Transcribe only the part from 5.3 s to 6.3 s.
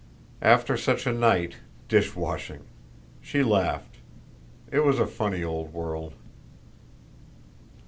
old world.